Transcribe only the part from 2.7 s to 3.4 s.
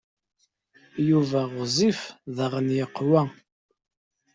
yeqwa.